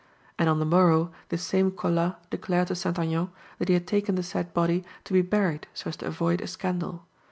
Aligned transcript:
And 0.39 0.49
on 0.49 0.57
the 0.57 0.65
morrow 0.65 1.11
this 1.29 1.43
same 1.43 1.69
Colas 1.69 2.13
declared 2.31 2.69
to 2.69 2.75
St. 2.75 2.97
Aignan 2.97 3.29
that 3.59 3.67
he 3.67 3.75
had 3.75 3.85
taken 3.85 4.15
the 4.15 4.23
said 4.23 4.51
body 4.51 4.83
to 5.03 5.13
be 5.13 5.21
buried, 5.21 5.67
so 5.75 5.89
as 5.89 5.97
to 5.97 6.07
avoid 6.07 6.41
a 6.41 6.47
scandal. 6.47 7.05